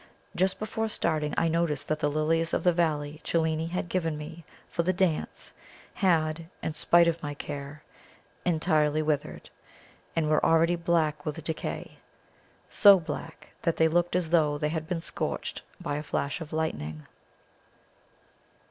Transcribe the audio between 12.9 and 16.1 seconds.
black that they looked as though they had been scorched by a